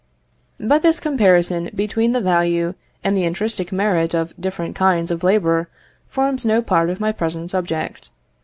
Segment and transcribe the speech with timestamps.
[0.59, 5.69] But this comparison between the value and the intrinsic merit of different kinds of labour
[6.07, 8.09] forms no part of my present subject.